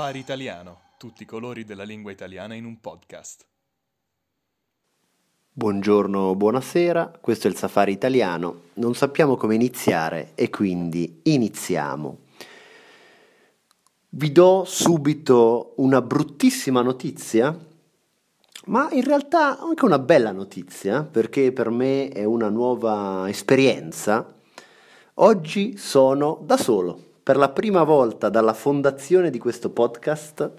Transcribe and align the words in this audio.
Safari 0.00 0.18
Italiano, 0.18 0.80
tutti 0.96 1.24
i 1.24 1.26
colori 1.26 1.66
della 1.66 1.82
lingua 1.82 2.10
italiana 2.10 2.54
in 2.54 2.64
un 2.64 2.80
podcast. 2.80 3.44
Buongiorno, 5.52 6.34
buonasera, 6.36 7.18
questo 7.20 7.46
è 7.46 7.50
il 7.50 7.56
Safari 7.58 7.92
Italiano. 7.92 8.62
Non 8.74 8.94
sappiamo 8.94 9.36
come 9.36 9.56
iniziare 9.56 10.30
e 10.36 10.48
quindi 10.48 11.20
iniziamo. 11.24 12.16
Vi 14.08 14.32
do 14.32 14.64
subito 14.64 15.74
una 15.76 16.00
bruttissima 16.00 16.80
notizia, 16.80 17.54
ma 18.68 18.90
in 18.92 19.04
realtà 19.04 19.58
anche 19.58 19.84
una 19.84 19.98
bella 19.98 20.32
notizia, 20.32 21.02
perché 21.02 21.52
per 21.52 21.68
me 21.68 22.08
è 22.08 22.24
una 22.24 22.48
nuova 22.48 23.28
esperienza. 23.28 24.34
Oggi 25.16 25.76
sono 25.76 26.40
da 26.42 26.56
solo 26.56 27.08
per 27.22 27.36
la 27.36 27.50
prima 27.50 27.82
volta 27.82 28.28
dalla 28.28 28.54
fondazione 28.54 29.30
di 29.30 29.38
questo 29.38 29.70
podcast, 29.70 30.50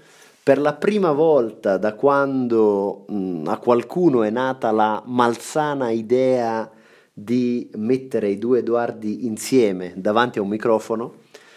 per 0.44 0.58
la 0.60 0.74
prima 0.74 1.12
volta 1.12 1.78
da 1.78 1.94
quando 1.94 3.06
mh, 3.08 3.44
a 3.48 3.58
qualcuno 3.58 4.24
è 4.24 4.30
nata 4.30 4.72
la 4.72 5.02
malsana 5.06 5.92
idea 5.92 6.70
di 7.14 7.70
mettere 7.76 8.30
i 8.30 8.38
due 8.38 8.60
Edoardi 8.60 9.26
insieme 9.26 9.94
davanti 9.96 10.40
a 10.40 10.42
un 10.42 10.48
microfono, 10.48 11.16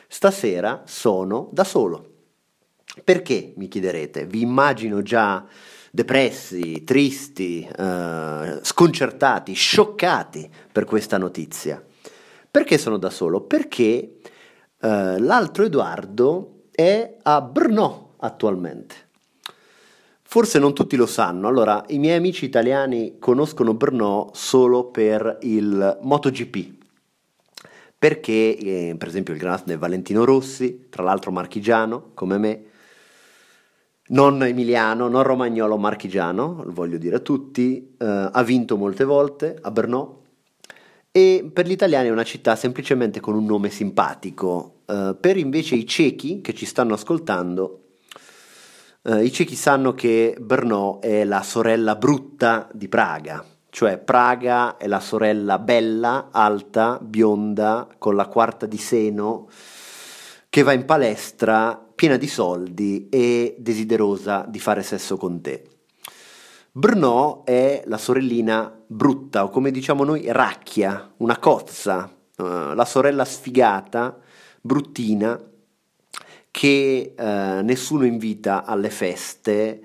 stasera 0.09 0.83
sono 0.87 1.49
da 1.53 1.65
solo. 1.65 2.11
Perché, 3.03 3.55
mi 3.57 3.69
chiederete? 3.69 4.27
Vi 4.27 4.41
immagino 4.41 5.03
già 5.03 5.45
depressi, 5.91 6.85
tristi, 6.85 7.67
eh, 7.67 8.59
sconcertati, 8.63 9.53
scioccati 9.53 10.51
per 10.71 10.85
questa 10.85 11.19
notizia. 11.19 11.83
Perché 12.51 12.79
sono 12.79 12.99
da 12.99 13.11
solo? 13.11 13.41
Perché 13.41 14.17
eh, 14.85 15.19
l'altro 15.19 15.65
Edoardo 15.65 16.65
è 16.71 17.17
a 17.23 17.41
Brno 17.41 18.11
attualmente. 18.19 18.95
Forse 20.23 20.59
non 20.59 20.75
tutti 20.75 20.97
lo 20.97 21.07
sanno, 21.07 21.49
allora 21.49 21.85
i 21.89 21.99
miei 21.99 22.17
amici 22.17 22.45
italiani 22.45 23.19
conoscono 23.19 23.73
Brno 23.73 24.31
solo 24.35 24.85
per 24.87 25.39
il 25.43 25.99
MotoGP, 26.03 26.73
perché 27.97 28.57
eh, 28.59 28.95
per 28.99 29.09
esempio 29.09 29.33
il 29.33 29.39
grande 29.39 29.79
Valentino 29.79 30.25
Rossi, 30.25 30.89
tra 30.91 31.03
l'altro 31.03 31.31
marchigiano 31.31 32.11
come 32.13 32.37
me, 32.37 32.65
non 34.09 34.43
emiliano, 34.43 35.09
non 35.09 35.23
romagnolo, 35.23 35.79
marchigiano, 35.79 36.63
lo 36.63 36.73
voglio 36.73 36.99
dire 36.99 37.17
a 37.17 37.21
tutti, 37.21 37.95
eh, 37.97 38.29
ha 38.31 38.43
vinto 38.43 38.77
molte 38.77 39.05
volte 39.05 39.57
a 39.63 39.71
Brno 39.71 40.24
e 41.17 41.49
per 41.53 41.69
gli 41.69 41.71
italiani 41.71 42.09
è 42.09 42.11
una 42.11 42.25
città 42.25 42.57
semplicemente 42.57 43.21
con 43.21 43.37
un 43.37 43.45
nome 43.45 43.71
simpatico, 43.71 44.71
Uh, 44.87 45.17
per 45.19 45.39
invece 45.39 45.77
i 45.77 45.87
ciechi 45.87 46.43
che 46.43 46.53
ci 46.53 46.67
stanno 46.67 46.93
ascoltando, 46.93 47.85
uh, 49.05 49.17
i 49.17 49.33
ciechi 49.33 49.55
sanno 49.55 49.95
che 49.95 50.37
Brno 50.39 51.01
è 51.01 51.25
la 51.25 51.43
sorella 51.43 51.97
brutta 51.97 52.69
di 52.71 52.87
Praga, 52.87 53.43
cioè 53.71 53.97
Praga 53.97 54.77
è 54.77 54.87
la 54.87 55.01
sorella 55.01 55.59
bella, 55.59 56.29
alta, 56.31 56.99
bionda, 57.01 57.89
con 57.97 58.15
la 58.15 58.27
quarta 58.27 58.67
di 58.67 58.77
seno, 58.77 59.49
che 60.51 60.63
va 60.63 60.75
in 60.75 60.85
palestra, 60.85 61.83
piena 61.95 62.19
di 62.19 62.29
soldi 62.29 63.09
e 63.09 63.57
desiderosa 63.59 64.45
di 64.47 64.61
fare 64.61 64.83
sesso 64.83 65.17
con 65.17 65.41
te. 65.41 65.74
Brno 66.77 67.45
è 67.45 67.85
la 67.87 67.99
sorellina 67.99 68.77
brutta, 68.85 69.45
o 69.45 69.49
come 69.49 69.71
diciamo 69.71 70.03
noi, 70.03 70.25
racchia, 70.33 71.15
una 71.19 71.39
cozza, 71.39 72.13
uh, 72.37 72.43
la 72.75 72.85
sorella 72.85 73.25
sfigata 73.25 74.19
bruttina 74.61 75.41
che 76.51 77.15
eh, 77.17 77.63
nessuno 77.63 78.05
invita 78.05 78.65
alle 78.65 78.91
feste, 78.91 79.83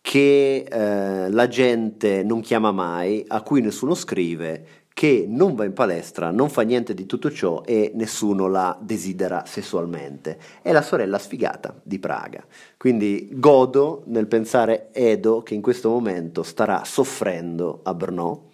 che 0.00 0.64
eh, 0.68 1.30
la 1.30 1.48
gente 1.48 2.22
non 2.22 2.40
chiama 2.40 2.70
mai, 2.70 3.24
a 3.26 3.42
cui 3.42 3.60
nessuno 3.60 3.94
scrive, 3.94 4.77
che 4.98 5.26
non 5.28 5.54
va 5.54 5.64
in 5.64 5.74
palestra, 5.74 6.32
non 6.32 6.50
fa 6.50 6.62
niente 6.62 6.92
di 6.92 7.06
tutto 7.06 7.30
ciò 7.30 7.62
e 7.64 7.92
nessuno 7.94 8.48
la 8.48 8.76
desidera 8.80 9.44
sessualmente. 9.46 10.40
È 10.60 10.72
la 10.72 10.82
sorella 10.82 11.20
sfigata 11.20 11.72
di 11.84 12.00
Praga. 12.00 12.44
Quindi 12.76 13.28
godo 13.30 14.02
nel 14.06 14.26
pensare 14.26 14.88
Edo 14.90 15.42
che 15.44 15.54
in 15.54 15.62
questo 15.62 15.88
momento 15.88 16.42
starà 16.42 16.82
soffrendo 16.84 17.78
a 17.84 17.94
Brno 17.94 18.46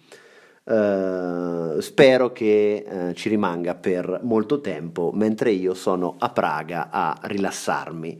Uh, 0.65 1.79
spero 1.79 2.31
che 2.31 2.83
uh, 2.89 3.13
ci 3.13 3.29
rimanga 3.29 3.75
per 3.75 4.21
molto 4.23 4.61
tempo 4.61 5.11
mentre 5.13 5.51
io 5.51 5.75
sono 5.75 6.15
a 6.17 6.29
Praga 6.29 6.89
a 6.89 7.15
rilassarmi 7.21 8.19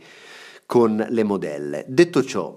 con 0.68 1.08
le 1.09 1.24
modelle. 1.24 1.85
Detto 1.88 2.24
ciò, 2.24 2.56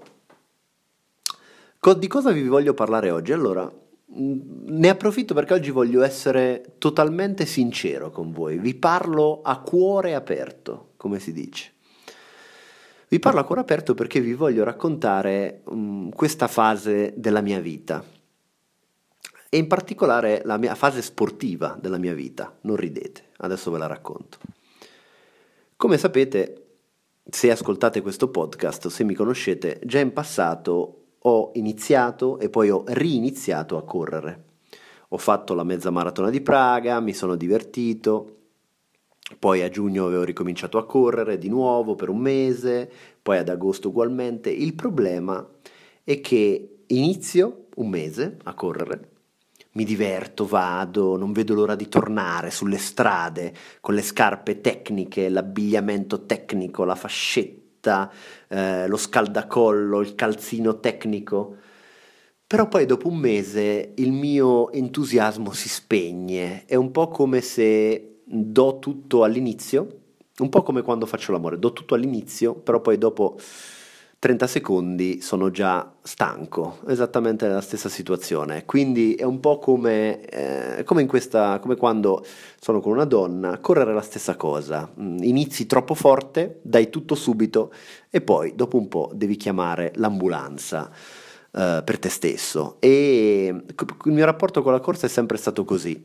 co- 1.79 1.93
di 1.95 2.05
cosa 2.05 2.29
vi 2.29 2.47
voglio 2.47 2.75
parlare 2.75 3.09
oggi? 3.09 3.31
Allora, 3.31 3.67
ne 4.11 4.89
approfitto 4.89 5.33
perché 5.33 5.53
oggi 5.53 5.69
voglio 5.69 6.01
essere 6.01 6.75
totalmente 6.77 7.45
sincero 7.45 8.09
con 8.09 8.31
voi. 8.31 8.57
Vi 8.57 8.73
parlo 8.75 9.41
a 9.43 9.59
cuore 9.59 10.15
aperto, 10.15 10.93
come 10.97 11.19
si 11.19 11.31
dice. 11.31 11.73
Vi 13.07 13.19
parlo 13.19 13.39
a 13.39 13.43
cuore 13.43 13.61
aperto 13.61 13.93
perché 13.93 14.19
vi 14.19 14.33
voglio 14.33 14.63
raccontare 14.63 15.61
mh, 15.65 16.09
questa 16.09 16.47
fase 16.47 17.13
della 17.17 17.41
mia 17.41 17.59
vita 17.59 18.03
e 19.49 19.57
in 19.57 19.67
particolare 19.67 20.41
la 20.45 20.57
mia 20.57 20.75
fase 20.75 21.01
sportiva 21.01 21.77
della 21.79 21.97
mia 21.97 22.13
vita. 22.13 22.55
Non 22.61 22.75
ridete, 22.75 23.29
adesso 23.37 23.71
ve 23.71 23.79
la 23.79 23.87
racconto. 23.87 24.37
Come 25.75 25.97
sapete, 25.97 26.65
se 27.27 27.49
ascoltate 27.49 28.01
questo 28.01 28.29
podcast 28.29 28.87
se 28.87 29.03
mi 29.03 29.13
conoscete, 29.13 29.79
già 29.85 29.99
in 29.99 30.13
passato 30.13 30.99
ho 31.23 31.51
iniziato 31.55 32.39
e 32.39 32.49
poi 32.49 32.69
ho 32.69 32.83
riniziato 32.87 33.77
a 33.77 33.83
correre. 33.83 34.45
Ho 35.09 35.17
fatto 35.17 35.53
la 35.53 35.63
mezza 35.63 35.89
maratona 35.89 36.29
di 36.29 36.41
Praga, 36.41 36.99
mi 36.99 37.13
sono 37.13 37.35
divertito, 37.35 38.35
poi 39.37 39.61
a 39.61 39.69
giugno 39.69 40.05
avevo 40.05 40.23
ricominciato 40.23 40.77
a 40.77 40.85
correre 40.85 41.37
di 41.37 41.49
nuovo 41.49 41.95
per 41.95 42.09
un 42.09 42.19
mese, 42.19 42.89
poi 43.21 43.37
ad 43.37 43.49
agosto 43.49 43.89
ugualmente. 43.89 44.49
Il 44.49 44.73
problema 44.73 45.47
è 46.03 46.21
che 46.21 46.83
inizio 46.87 47.67
un 47.75 47.89
mese 47.89 48.37
a 48.43 48.53
correre 48.53 49.17
mi 49.71 49.83
diverto, 49.83 50.45
vado, 50.45 51.15
non 51.15 51.31
vedo 51.31 51.53
l'ora 51.53 51.75
di 51.75 51.87
tornare 51.87 52.49
sulle 52.49 52.77
strade 52.77 53.53
con 53.79 53.93
le 53.93 54.01
scarpe 54.01 54.61
tecniche, 54.61 55.29
l'abbigliamento 55.29 56.25
tecnico, 56.25 56.83
la 56.83 56.95
fascetta, 56.95 57.68
eh, 57.87 58.87
lo 58.87 58.97
scaldacollo, 58.97 60.01
il 60.01 60.15
calzino 60.15 60.79
tecnico. 60.79 61.57
Però 62.45 62.67
poi 62.67 62.85
dopo 62.85 63.07
un 63.07 63.17
mese 63.17 63.93
il 63.97 64.11
mio 64.11 64.71
entusiasmo 64.71 65.51
si 65.51 65.69
spegne, 65.69 66.65
è 66.65 66.75
un 66.75 66.91
po' 66.91 67.07
come 67.09 67.41
se 67.41 68.21
do 68.23 68.79
tutto 68.79 69.23
all'inizio, 69.23 69.99
un 70.39 70.49
po' 70.49 70.63
come 70.63 70.81
quando 70.81 71.05
faccio 71.05 71.31
l'amore, 71.31 71.59
do 71.59 71.73
tutto 71.73 71.93
all'inizio, 71.95 72.55
però 72.55 72.81
poi 72.81 72.97
dopo 72.97 73.37
30 74.19 74.47
secondi 74.47 75.21
sono 75.21 75.49
già 75.49 75.93
stanco, 76.01 76.79
esattamente 76.87 77.47
la 77.47 77.61
stessa 77.61 77.87
situazione. 77.87 78.65
Quindi 78.65 79.15
è 79.15 79.23
un 79.23 79.39
po' 79.39 79.59
come, 79.59 80.19
eh, 80.25 80.83
come, 80.83 81.05
questa, 81.05 81.59
come 81.59 81.77
quando 81.77 82.25
sono 82.59 82.81
con 82.81 82.91
una 82.91 83.05
donna, 83.05 83.59
correre 83.59 83.93
la 83.93 84.01
stessa 84.01 84.35
cosa. 84.35 84.91
Mm, 84.99 85.23
inizi 85.23 85.65
troppo 85.65 85.93
forte, 85.93 86.59
dai 86.63 86.89
tutto 86.89 87.15
subito 87.15 87.71
e 88.09 88.19
poi 88.19 88.55
dopo 88.55 88.77
un 88.77 88.89
po' 88.89 89.09
devi 89.13 89.37
chiamare 89.37 89.93
l'ambulanza. 89.95 90.91
Uh, 91.51 91.83
per 91.83 91.97
te 91.97 92.09
stesso 92.09 92.75
e 92.77 93.47
il 93.47 94.11
mio 94.11 94.25
rapporto 94.25 94.61
con 94.61 94.71
la 94.71 94.79
corsa 94.79 95.07
è 95.07 95.09
sempre 95.09 95.35
stato 95.35 95.65
così 95.65 95.99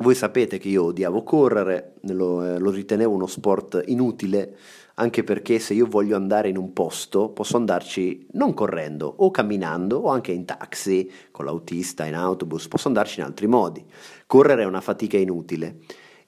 voi 0.00 0.14
sapete 0.14 0.58
che 0.58 0.68
io 0.68 0.84
odiavo 0.84 1.22
correre, 1.22 1.94
lo, 2.02 2.44
eh, 2.44 2.58
lo, 2.58 2.70
ritenevo 2.70 3.12
uno 3.12 3.26
sport 3.26 3.82
inutile, 3.86 4.56
anche 4.98 5.22
perché 5.22 5.58
se 5.60 5.74
io 5.74 5.86
voglio 5.86 6.16
andare 6.16 6.48
in 6.48 6.56
un 6.56 6.72
posto 6.72 7.28
posso 7.30 7.56
andarci 7.56 8.26
non 8.32 8.52
correndo 8.52 9.12
o 9.18 9.30
camminando 9.30 9.96
o 9.96 10.08
anche 10.08 10.32
in 10.32 10.44
taxi, 10.44 11.10
con 11.30 11.44
l'autista, 11.44 12.04
in 12.04 12.14
autobus, 12.14 12.68
posso 12.68 12.88
andarci 12.88 13.20
in 13.20 13.26
altri 13.26 13.46
modi. 13.46 13.84
Correre 14.26 14.62
è 14.62 14.66
una 14.66 14.80
fatica 14.80 15.16
inutile. 15.16 15.78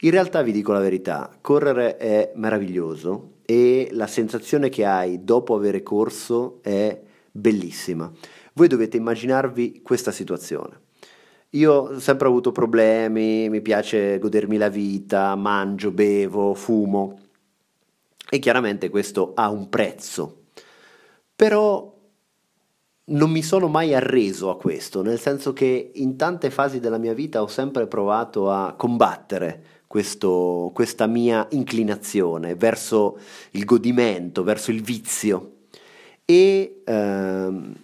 In 0.03 0.13
realtà 0.13 0.43
vi 0.43 0.53
dico 0.53 0.73
la 0.73 0.79
verità, 0.79 1.37
correre 1.41 1.97
è 1.97 2.33
meraviglioso 2.37 3.39
e 3.45 3.89
la 3.93 4.07
sensazione 4.07 4.69
che 4.69 4.85
hai 4.85 5.25
dopo 5.25 5.57
aver 5.57 5.83
corso 5.83 6.61
è 6.63 6.99
bellissima. 7.31 8.11
Voi 8.55 8.69
dovete 8.69 8.97
immaginarvi 8.97 9.83
questa 9.83 10.13
situazione. 10.13 10.89
Io 11.55 11.73
ho 11.73 11.99
sempre 11.99 12.29
avuto 12.29 12.53
problemi, 12.53 13.49
mi 13.49 13.61
piace 13.61 14.19
godermi 14.21 14.57
la 14.57 14.69
vita, 14.69 15.35
mangio, 15.35 15.91
bevo, 15.91 16.55
fumo 16.55 17.19
e 18.31 18.39
chiaramente 18.39 18.89
questo 18.89 19.33
ha 19.35 19.51
un 19.51 19.69
prezzo. 19.69 20.45
Però 21.35 21.99
non 23.05 23.31
mi 23.31 23.43
sono 23.43 23.67
mai 23.67 23.93
arreso 23.93 24.51
a 24.51 24.57
questo, 24.57 25.03
nel 25.03 25.19
senso 25.19 25.53
che 25.53 25.91
in 25.95 26.17
tante 26.17 26.51
fasi 26.51 26.79
della 26.79 26.99
mia 26.99 27.13
vita 27.13 27.43
ho 27.43 27.49
sempre 27.49 27.89
provato 27.89 28.51
a 28.51 28.75
combattere 28.75 29.79
questo, 29.89 30.71
questa 30.73 31.07
mia 31.07 31.45
inclinazione 31.51 32.55
verso 32.55 33.19
il 33.53 33.65
godimento, 33.65 34.45
verso 34.45 34.71
il 34.71 34.83
vizio. 34.83 35.55
E 36.25 36.83
ehm, 36.85 37.75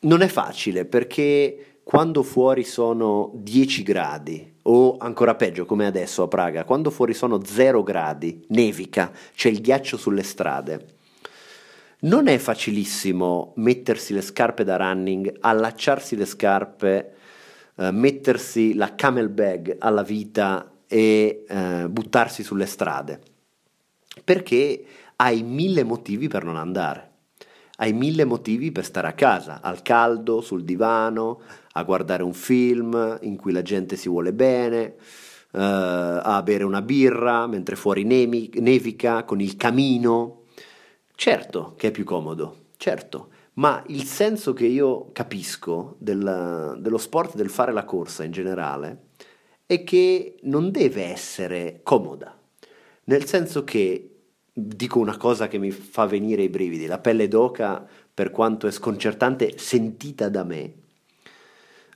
non 0.00 0.20
è 0.20 0.28
facile 0.28 0.84
perché 0.84 1.77
quando 1.88 2.22
fuori 2.22 2.64
sono 2.64 3.30
10 3.32 3.82
gradi, 3.82 4.56
o 4.64 4.98
ancora 4.98 5.36
peggio 5.36 5.64
come 5.64 5.86
adesso 5.86 6.22
a 6.22 6.28
Praga, 6.28 6.64
quando 6.64 6.90
fuori 6.90 7.14
sono 7.14 7.42
0 7.42 7.82
gradi, 7.82 8.44
nevica, 8.48 9.10
c'è 9.34 9.48
il 9.48 9.62
ghiaccio 9.62 9.96
sulle 9.96 10.22
strade. 10.22 10.86
Non 12.00 12.26
è 12.26 12.36
facilissimo 12.36 13.54
mettersi 13.56 14.12
le 14.12 14.20
scarpe 14.20 14.64
da 14.64 14.76
running, 14.76 15.34
allacciarsi 15.40 16.14
le 16.14 16.26
scarpe, 16.26 17.14
eh, 17.76 17.90
mettersi 17.90 18.74
la 18.74 18.94
camel 18.94 19.30
bag 19.30 19.76
alla 19.78 20.02
vita 20.02 20.70
e 20.86 21.46
eh, 21.48 21.86
buttarsi 21.88 22.42
sulle 22.42 22.66
strade, 22.66 23.18
perché 24.22 24.84
hai 25.16 25.42
mille 25.42 25.84
motivi 25.84 26.28
per 26.28 26.44
non 26.44 26.56
andare. 26.56 27.07
Hai 27.80 27.92
mille 27.92 28.24
motivi 28.24 28.72
per 28.72 28.84
stare 28.84 29.06
a 29.06 29.12
casa, 29.12 29.60
al 29.62 29.82
caldo, 29.82 30.40
sul 30.40 30.64
divano, 30.64 31.40
a 31.74 31.84
guardare 31.84 32.24
un 32.24 32.32
film 32.32 33.18
in 33.22 33.36
cui 33.36 33.52
la 33.52 33.62
gente 33.62 33.94
si 33.94 34.08
vuole 34.08 34.32
bene, 34.32 34.96
uh, 35.52 35.58
a 35.60 36.42
bere 36.42 36.64
una 36.64 36.82
birra 36.82 37.46
mentre 37.46 37.76
fuori 37.76 38.02
nevi- 38.02 38.50
nevica 38.56 39.22
con 39.22 39.40
il 39.40 39.56
camino. 39.56 40.42
Certo 41.14 41.74
che 41.76 41.88
è 41.88 41.90
più 41.92 42.02
comodo, 42.02 42.64
certo, 42.78 43.28
ma 43.54 43.80
il 43.86 44.02
senso 44.02 44.52
che 44.54 44.66
io 44.66 45.10
capisco 45.12 45.94
del, 45.98 46.78
dello 46.80 46.98
sport, 46.98 47.36
del 47.36 47.48
fare 47.48 47.70
la 47.70 47.84
corsa 47.84 48.24
in 48.24 48.32
generale, 48.32 49.10
è 49.66 49.84
che 49.84 50.34
non 50.42 50.72
deve 50.72 51.04
essere 51.04 51.78
comoda, 51.84 52.36
nel 53.04 53.24
senso 53.24 53.62
che 53.62 54.17
dico 54.66 54.98
una 54.98 55.16
cosa 55.16 55.48
che 55.48 55.58
mi 55.58 55.70
fa 55.70 56.06
venire 56.06 56.42
i 56.42 56.48
brividi, 56.48 56.86
la 56.86 56.98
pelle 56.98 57.28
d'oca, 57.28 57.86
per 58.12 58.30
quanto 58.30 58.66
è 58.66 58.70
sconcertante, 58.70 59.54
sentita 59.56 60.28
da 60.28 60.44
me, 60.44 60.72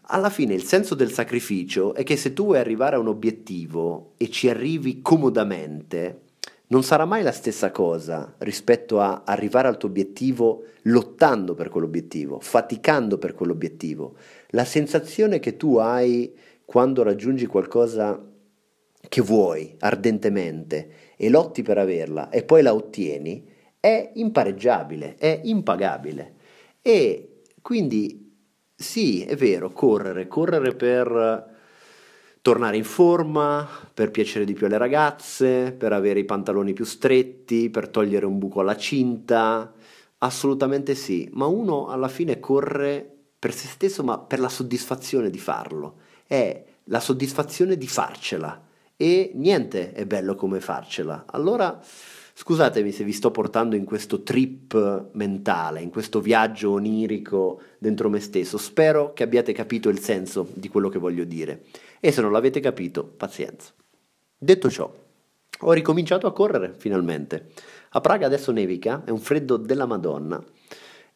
alla 0.07 0.31
fine 0.31 0.53
il 0.55 0.63
senso 0.63 0.95
del 0.95 1.11
sacrificio 1.11 1.95
è 1.95 2.03
che 2.03 2.17
se 2.17 2.33
tu 2.33 2.45
vuoi 2.45 2.59
arrivare 2.59 2.97
a 2.97 2.99
un 2.99 3.09
obiettivo 3.09 4.13
e 4.19 4.29
ci 4.31 4.49
arrivi 4.49 5.01
comodamente, 5.01 6.21
non 6.67 6.83
sarà 6.83 7.05
mai 7.05 7.23
la 7.23 7.33
stessa 7.33 7.71
cosa 7.71 8.35
rispetto 8.39 9.01
a 9.01 9.23
arrivare 9.25 9.69
al 9.69 9.77
tuo 9.77 9.89
obiettivo 9.89 10.65
lottando 10.83 11.55
per 11.55 11.69
quell'obiettivo, 11.69 12.41
faticando 12.41 13.19
per 13.19 13.35
quell'obiettivo. 13.35 14.17
La 14.49 14.65
sensazione 14.65 15.39
che 15.39 15.57
tu 15.57 15.77
hai 15.77 16.35
quando 16.65 17.03
raggiungi 17.03 17.47
qualcosa 17.47 18.21
che 19.09 19.21
vuoi 19.21 19.77
ardentemente 19.81 21.02
e 21.23 21.31
lotti 21.31 21.63
per 21.63 21.79
averla 21.79 22.31
e 22.31 22.43
poi 22.43 22.63
la 22.63 22.75
ottieni, 22.75 23.49
è 23.79 24.11
impareggiabile, 24.15 25.15
è 25.15 25.41
impagabile. 25.45 26.35
E 26.83 27.43
quindi 27.63 28.35
sì, 28.75 29.23
è 29.23 29.37
vero, 29.37 29.71
correre, 29.71 30.27
correre 30.27 30.75
per 30.75 31.51
tornare 32.43 32.77
in 32.77 32.83
forma, 32.83 33.69
per 33.95 34.11
piacere 34.11 34.45
di 34.45 34.53
più 34.53 34.67
alle 34.67 34.79
ragazze, 34.79 35.71
per 35.71 35.93
avere 35.93 36.19
i 36.19 36.25
pantaloni 36.25 36.73
più 36.73 36.85
stretti, 36.85 37.71
per 37.71 37.89
togliere 37.89 38.27
un 38.27 38.39
buco 38.39 38.59
alla 38.59 38.77
cinta, 38.77 39.73
assolutamente 40.19 40.97
sì, 40.97 41.31
ma 41.35 41.47
uno 41.47 41.87
alla 41.87 42.09
fine 42.09 42.41
corre 42.41 43.09
per 43.39 43.53
se 43.55 43.69
stesso, 43.69 44.03
ma 44.03 44.19
per 44.19 44.41
la 44.41 44.49
soddisfazione 44.49 45.31
di 45.31 45.39
farlo, 45.39 46.01
è 46.27 46.65
la 46.87 46.99
soddisfazione 46.99 47.77
di 47.77 47.87
farcela 47.87 48.71
e 49.03 49.33
niente 49.35 49.93
è 49.95 50.07
bello 50.07 50.37
come 50.37 50.61
farcela. 50.61 51.25
Allora, 51.27 51.81
scusatemi 52.35 52.93
se 52.93 53.03
vi 53.03 53.11
sto 53.11 53.33
portando 53.33 53.75
in 53.75 53.85
questo 53.85 54.23
trip 54.23 55.09
mentale, 55.15 55.81
in 55.81 55.91
questo 55.91 56.21
viaggio 56.21 56.71
onirico 56.71 57.61
dentro 57.79 58.09
me 58.09 58.21
stesso. 58.21 58.59
Spero 58.59 59.13
che 59.13 59.25
abbiate 59.25 59.53
capito 59.53 59.89
il 59.89 59.99
senso 59.99 60.47
di 60.55 60.69
quello 60.69 60.89
che 60.89 61.01
voglio 61.01 61.25
dire. 61.25 61.65
E 61.99 62.13
se 62.13 62.21
non 62.21 62.31
l'avete 62.31 62.61
capito, 62.61 63.03
pazienza. 63.03 63.73
Detto 64.39 64.71
ciò, 64.71 64.89
ho 65.59 65.73
ricominciato 65.73 66.29
a 66.29 66.33
correre 66.33 66.73
finalmente. 66.79 67.49
A 67.95 68.01
Praga 68.01 68.27
adesso 68.27 68.53
nevica, 68.53 69.03
è 69.05 69.11
un 69.11 69.19
freddo 69.19 69.57
della 69.57 69.87
Madonna 69.87 70.41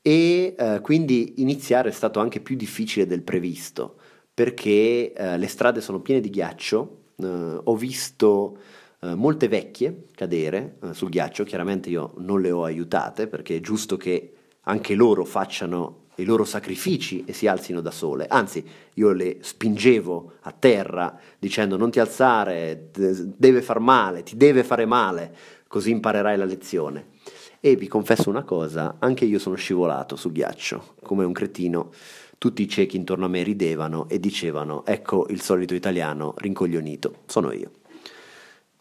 e 0.03 0.57
eh, 0.59 0.81
quindi 0.83 1.35
iniziare 1.37 1.91
è 1.91 1.93
stato 1.93 2.19
anche 2.19 2.41
più 2.41 2.57
difficile 2.57 3.07
del 3.07 3.23
previsto 3.23 3.95
perché 4.35 5.13
eh, 5.13 5.39
le 5.39 5.47
strade 5.47 5.81
sono 5.81 6.01
piene 6.01 6.21
di 6.21 6.31
ghiaccio 6.31 7.05
eh, 7.17 7.61
ho 7.63 7.77
visto 7.77 8.59
eh, 9.01 9.15
molte 9.15 9.49
vecchie 9.49 10.05
cadere 10.15 10.79
eh, 10.83 10.95
sul 10.95 11.09
ghiaccio, 11.09 11.45
chiaramente 11.45 11.91
io 11.91 12.15
non 12.19 12.41
le 12.41 12.51
ho 12.51 12.65
aiutate 12.65 13.27
perché 13.27 13.57
è 13.57 13.61
giusto 13.61 13.97
che 13.97 14.33
anche 14.63 14.95
loro 14.95 15.25
facciano 15.25 16.05
i 16.17 16.25
loro 16.25 16.45
sacrifici 16.45 17.25
e 17.27 17.33
si 17.33 17.47
alzino 17.47 17.81
da 17.81 17.91
sole, 17.91 18.27
anzi 18.27 18.65
io 18.95 19.13
le 19.13 19.39
spingevo 19.41 20.33
a 20.43 20.53
terra 20.53 21.19
dicendo 21.39 21.77
non 21.77 21.91
ti 21.91 22.01
alzare, 22.01 22.91
deve 22.91 23.61
far 23.61 23.81
male, 23.81 24.23
ti 24.23 24.37
deve 24.37 24.65
fare 24.65 24.87
male, 24.87 25.35
così 25.69 25.91
imparerai 25.91 26.39
la 26.39 26.45
lezione. 26.45 27.15
E 27.61 27.75
vi 27.75 27.89
confesso 27.89 28.31
una 28.31 28.45
cosa, 28.45 28.97
anche 28.99 29.25
io 29.25 29.39
sono 29.39 29.57
scivolato 29.57 30.17
sul 30.17 30.33
ghiaccio, 30.33 30.95
come 31.03 31.25
un 31.25 31.33
cretino 31.33 31.91
tutti 32.39 32.63
i 32.63 32.69
ciechi 32.69 32.97
intorno 32.97 33.25
a 33.25 33.29
me 33.29 33.43
ridevano 33.43 34.09
e 34.09 34.21
dicevano 34.21 34.85
ecco 34.85 35.27
il 35.31 35.41
solito 35.41 35.75
italiano 35.75 36.35
rincoglionito, 36.37 37.23
sono 37.27 37.53
io. 37.53 37.71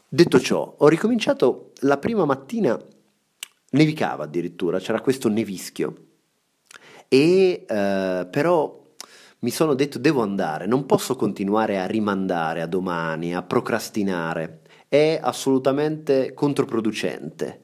Detto 0.07 0.39
ciò, 0.39 0.75
ho 0.77 0.87
ricominciato 0.87 1.71
la 1.81 1.97
prima 1.97 2.25
mattina, 2.25 2.79
nevicava 3.71 4.23
addirittura, 4.23 4.79
c'era 4.79 5.01
questo 5.01 5.27
nevischio, 5.29 5.95
e 7.07 7.65
eh, 7.67 8.27
però 8.29 8.83
mi 9.39 9.51
sono 9.51 9.73
detto 9.73 9.99
devo 9.99 10.21
andare, 10.21 10.65
non 10.65 10.85
posso 10.85 11.15
continuare 11.15 11.79
a 11.79 11.85
rimandare 11.85 12.61
a 12.61 12.67
domani, 12.67 13.35
a 13.35 13.43
procrastinare, 13.43 14.61
è 14.87 15.19
assolutamente 15.21 16.33
controproducente. 16.33 17.61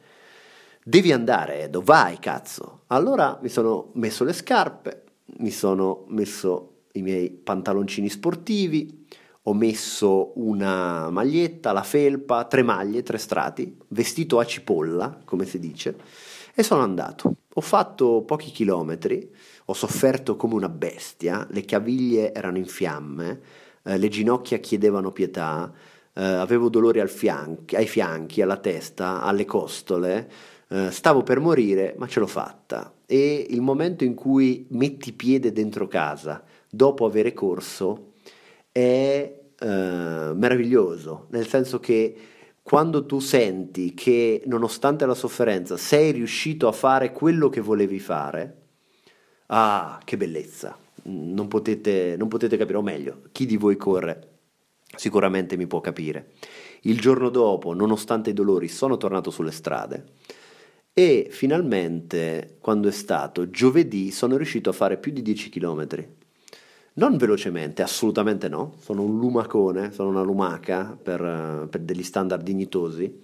Devi 0.83 1.11
andare, 1.11 1.63
Edo, 1.63 1.81
vai 1.81 2.19
cazzo. 2.19 2.81
Allora 2.87 3.39
mi 3.41 3.49
sono 3.49 3.91
messo 3.93 4.23
le 4.23 4.33
scarpe, 4.33 5.03
mi 5.37 5.51
sono 5.51 6.05
messo 6.07 6.83
i 6.93 7.01
miei 7.01 7.29
pantaloncini 7.29 8.09
sportivi, 8.09 9.07
ho 9.43 9.53
messo 9.53 10.33
una 10.35 11.09
maglietta, 11.09 11.71
la 11.71 11.83
felpa, 11.83 12.45
tre 12.45 12.61
maglie, 12.61 13.01
tre 13.01 13.17
strati, 13.17 13.75
vestito 13.89 14.39
a 14.39 14.45
cipolla, 14.45 15.19
come 15.25 15.45
si 15.45 15.57
dice, 15.57 15.95
e 16.53 16.61
sono 16.61 16.81
andato. 16.81 17.35
Ho 17.53 17.61
fatto 17.61 18.21
pochi 18.21 18.51
chilometri, 18.51 19.33
ho 19.65 19.73
sofferto 19.73 20.35
come 20.35 20.53
una 20.53 20.69
bestia, 20.69 21.47
le 21.49 21.65
caviglie 21.65 22.33
erano 22.33 22.57
in 22.57 22.67
fiamme, 22.67 23.41
eh, 23.83 23.97
le 23.97 24.07
ginocchia 24.09 24.59
chiedevano 24.59 25.11
pietà, 25.11 25.71
eh, 26.13 26.23
avevo 26.23 26.69
dolori 26.69 27.05
fianchi, 27.07 27.75
ai 27.75 27.87
fianchi, 27.87 28.41
alla 28.41 28.57
testa, 28.57 29.21
alle 29.21 29.45
costole, 29.45 30.29
eh, 30.69 30.91
stavo 30.91 31.23
per 31.23 31.39
morire, 31.39 31.95
ma 31.97 32.07
ce 32.07 32.19
l'ho 32.19 32.27
fatta. 32.27 32.93
E 33.11 33.45
il 33.49 33.59
momento 33.59 34.05
in 34.05 34.13
cui 34.13 34.67
metti 34.69 35.11
piede 35.11 35.51
dentro 35.51 35.85
casa, 35.85 36.41
dopo 36.69 37.05
avere 37.05 37.33
corso, 37.33 38.13
è 38.71 39.37
eh, 39.59 39.65
meraviglioso, 40.33 41.25
nel 41.31 41.45
senso 41.45 41.81
che 41.81 42.15
quando 42.63 43.05
tu 43.05 43.19
senti 43.19 43.93
che 43.93 44.43
nonostante 44.45 45.05
la 45.05 45.13
sofferenza 45.13 45.75
sei 45.75 46.11
riuscito 46.11 46.69
a 46.69 46.71
fare 46.71 47.11
quello 47.11 47.49
che 47.49 47.59
volevi 47.59 47.99
fare, 47.99 48.55
ah, 49.47 49.99
che 50.05 50.15
bellezza! 50.15 50.77
Non 51.03 51.49
potete, 51.49 52.15
non 52.17 52.29
potete 52.29 52.55
capire, 52.55 52.77
o 52.77 52.81
meglio, 52.81 53.23
chi 53.33 53.45
di 53.45 53.57
voi 53.57 53.75
corre 53.75 54.29
sicuramente 54.95 55.57
mi 55.57 55.67
può 55.67 55.81
capire. 55.81 56.27
Il 56.83 57.01
giorno 57.01 57.27
dopo, 57.27 57.73
nonostante 57.73 58.29
i 58.29 58.33
dolori, 58.33 58.69
sono 58.69 58.95
tornato 58.95 59.31
sulle 59.31 59.51
strade 59.51 60.05
e 60.93 61.27
finalmente, 61.31 62.57
quando 62.59 62.89
è 62.89 62.91
stato 62.91 63.49
giovedì, 63.49 64.11
sono 64.11 64.35
riuscito 64.35 64.69
a 64.69 64.73
fare 64.73 64.97
più 64.97 65.11
di 65.11 65.21
10 65.21 65.49
km. 65.49 65.87
Non 66.93 67.15
velocemente, 67.15 67.81
assolutamente 67.81 68.49
no, 68.49 68.75
sono 68.79 69.03
un 69.03 69.17
lumacone, 69.17 69.93
sono 69.93 70.09
una 70.09 70.21
lumaca 70.21 70.97
per, 71.01 71.67
per 71.69 71.79
degli 71.81 72.03
standard 72.03 72.43
dignitosi. 72.43 73.21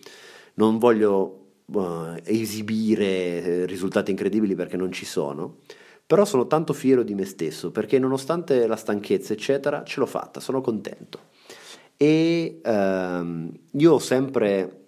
Non 0.54 0.78
voglio 0.78 1.48
uh, 1.66 2.16
esibire 2.24 3.06
eh, 3.06 3.66
risultati 3.66 4.12
incredibili 4.12 4.56
perché 4.56 4.78
non 4.78 4.94
ci 4.94 5.06
sono, 5.06 5.58
però 6.06 6.24
sono 6.24 6.48
tanto 6.48 6.72
fiero 6.72 7.04
di 7.04 7.14
me 7.14 7.26
stesso 7.26 7.72
perché 7.72 8.00
nonostante 8.00 8.66
la 8.66 8.78
stanchezza, 8.78 9.34
eccetera, 9.34 9.84
ce 9.84 10.00
l'ho 10.00 10.06
fatta, 10.06 10.40
sono 10.40 10.62
contento. 10.62 11.20
E 11.98 12.62
uh, 12.64 13.52
io 13.72 13.92
ho 13.92 14.00
sempre 14.00 14.86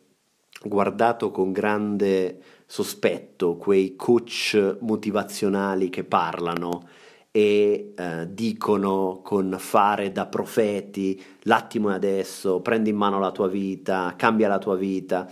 guardato 0.64 1.32
con 1.32 1.52
grande 1.52 2.40
sospetto 2.72 3.58
quei 3.58 3.96
coach 3.96 4.78
motivazionali 4.82 5.90
che 5.90 6.04
parlano 6.04 6.88
e 7.32 7.94
eh, 7.98 8.28
dicono 8.30 9.22
con 9.24 9.56
fare 9.58 10.12
da 10.12 10.28
profeti, 10.28 11.20
l'attimo 11.44 11.90
è 11.90 11.96
adesso, 11.96 12.62
prendi 12.62 12.92
in 12.92 12.96
mano 12.96 13.18
la 13.18 13.32
tua 13.32 13.48
vita, 13.48 14.14
cambia 14.16 14.48
la 14.48 14.60
tua 14.60 14.76
vita, 14.76 15.28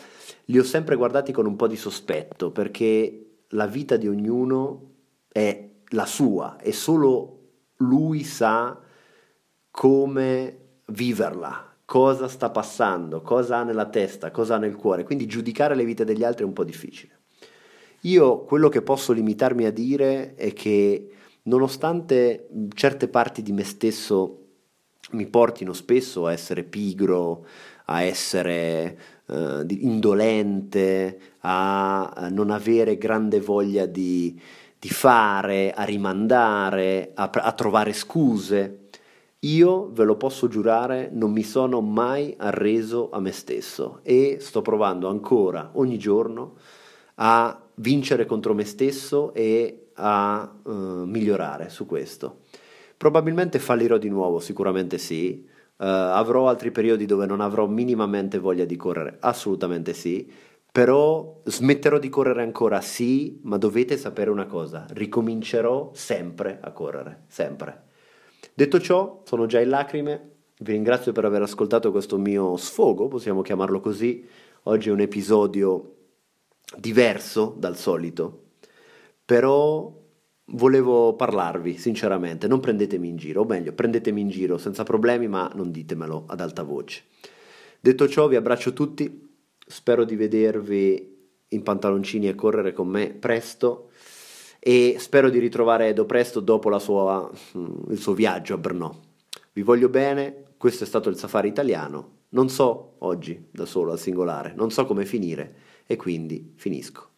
li 0.46 0.58
ho 0.58 0.63
sempre 0.63 0.96
guardati 0.96 1.32
con 1.32 1.46
un 1.46 1.56
po' 1.56 1.67
di 1.67 1.75
sospetto 1.75 2.50
perché 2.50 3.41
la 3.50 3.67
vita 3.67 3.98
di 3.98 4.08
ognuno 4.08 4.94
è 5.32 5.70
la 5.89 6.08
sua 6.08 6.58
e 6.58 6.72
solo 6.72 7.38
lui 7.77 8.24
sa 8.24 8.79
come 9.70 10.58
viverla, 10.88 11.75
cosa 11.86 12.27
sta 12.27 12.50
passando, 12.50 13.22
cosa 13.22 13.58
ha 13.58 13.63
nella 13.63 13.89
testa, 13.89 14.32
cosa 14.32 14.56
ha 14.56 14.58
nel 14.58 14.75
cuore, 14.75 15.03
quindi 15.03 15.27
giudicare 15.27 15.75
le 15.75 15.86
vite 15.86 16.03
degli 16.03 16.24
altri 16.24 16.44
è 16.44 16.48
un 16.48 16.53
po' 16.53 16.63
difficile. 16.63 17.16
Io 18.01 18.44
quello 18.44 18.70
che 18.70 18.82
posso 18.82 19.12
limitarmi 19.12 19.66
a 19.66 19.72
dire 19.72 20.36
è 20.36 20.54
che 20.54 21.10
nonostante 21.44 22.48
certe 22.74 23.08
parti 23.08 23.42
di 23.42 23.51
me 23.51 23.63
stesso 23.63 24.44
mi 25.12 25.25
portino 25.25 25.74
spesso 25.74 26.25
a 26.25 26.32
essere 26.32 26.63
pigro, 26.63 27.46
a 27.86 28.01
essere 28.01 29.00
uh, 29.27 29.66
indolente, 29.68 31.20
a, 31.39 32.10
a, 32.10 32.30
non 32.30 32.51
avere 32.51 32.98
grande 32.98 33.39
voglia 33.39 33.86
di, 33.86 34.39
di 34.77 34.89
fare, 34.89 35.72
a 35.72 35.84
rimandare, 35.84 37.12
a, 37.16 37.30
a 37.32 37.51
trovare 37.54 37.94
scuse, 37.94 38.88
io 39.42 39.89
ve 39.92 40.04
lo 40.04 40.18
posso 40.18 40.48
giurare, 40.48 41.10
non 41.13 41.32
mi 41.32 41.44
sono 41.44 41.80
mai 41.80 42.34
arreso 42.38 43.10
a 43.12 43.20
me 43.20 43.32
stesso 43.32 44.00
e 44.01 44.38
sto 44.39 44.62
provando 44.62 45.08
ancora 45.10 45.70
ogni 45.74 45.98
giorno 45.98 46.56
a 47.19 47.62
vincere 47.75 48.25
contro 48.25 48.53
me 48.53 48.65
stesso 48.65 49.33
e 49.33 49.89
a 49.93 50.55
uh, 50.63 50.71
migliorare 50.71 51.69
su 51.69 51.86
questo. 51.86 52.41
Probabilmente 52.95 53.59
fallirò 53.59 53.97
di 53.97 54.09
nuovo, 54.09 54.39
sicuramente 54.39 54.97
sì. 54.97 55.45
Uh, 55.77 55.83
avrò 55.86 56.47
altri 56.47 56.71
periodi 56.71 57.05
dove 57.05 57.27
non 57.27 57.39
avrò 57.39 57.67
minimamente 57.67 58.39
voglia 58.39 58.65
di 58.65 58.75
correre, 58.75 59.17
assolutamente 59.19 59.93
sì. 59.93 60.31
Però 60.71 61.41
smetterò 61.43 61.97
di 61.97 62.09
correre 62.09 62.43
ancora, 62.43 62.81
sì, 62.81 63.39
ma 63.43 63.57
dovete 63.57 63.97
sapere 63.97 64.29
una 64.29 64.45
cosa, 64.45 64.86
ricomincerò 64.89 65.91
sempre 65.93 66.59
a 66.62 66.71
correre, 66.71 67.24
sempre. 67.27 67.83
Detto 68.53 68.79
ciò, 68.79 69.21
sono 69.24 69.47
già 69.47 69.59
in 69.59 69.69
lacrime, 69.69 70.31
vi 70.59 70.74
ringrazio 70.74 71.12
per 71.12 71.25
aver 71.25 71.41
ascoltato 71.43 71.91
questo 71.91 72.17
mio 72.17 72.57
sfogo, 72.57 73.07
possiamo 73.07 73.41
chiamarlo 73.41 73.79
così. 73.79 74.24
Oggi 74.63 74.89
è 74.89 74.91
un 74.91 75.00
episodio 75.00 75.97
diverso 76.75 77.55
dal 77.57 77.77
solito, 77.77 78.45
però 79.24 79.93
volevo 80.51 81.13
parlarvi 81.15 81.77
sinceramente, 81.77 82.47
non 82.47 82.59
prendetemi 82.59 83.07
in 83.07 83.17
giro, 83.17 83.41
o 83.41 83.45
meglio, 83.45 83.74
prendetemi 83.74 84.21
in 84.21 84.29
giro 84.29 84.57
senza 84.57 84.83
problemi, 84.83 85.27
ma 85.27 85.51
non 85.55 85.71
ditemelo 85.71 86.25
ad 86.27 86.41
alta 86.41 86.63
voce. 86.63 87.03
Detto 87.79 88.07
ciò, 88.07 88.27
vi 88.27 88.36
abbraccio 88.36 88.74
tutti, 88.74 89.29
spero 89.65 90.03
di 90.03 90.15
vedervi 90.15 91.15
in 91.50 91.63
pantaloncini 91.63 92.27
e 92.27 92.36
correre 92.36 92.74
con 92.74 92.88
me 92.88 93.09
presto. 93.09 93.91
E 94.59 94.95
spero 95.00 95.29
di 95.29 95.39
ritrovare 95.39 95.88
Edo 95.88 96.05
presto 96.05 96.39
dopo 96.39 96.77
sua, 96.79 97.29
mm, 97.57 97.91
il 97.91 98.00
suo 98.00 98.13
viaggio 98.13 98.55
a 98.55 98.57
Brno. 98.57 99.01
Vi 99.53 99.62
voglio 99.62 99.88
bene, 99.88 100.45
questo 100.57 100.83
è 100.83 100.88
stato 100.88 101.09
il 101.09 101.17
safari 101.17 101.47
italiano, 101.47 102.15
non 102.29 102.50
so 102.50 102.95
oggi 103.00 103.47
da 103.51 103.65
solo 103.65 103.91
al 103.91 104.00
singolare, 104.00 104.53
non 104.55 104.71
so 104.71 104.86
come 104.86 105.05
finire 105.05 105.55
e 105.88 105.96
quindi 105.96 106.53
finisco. 106.56 107.16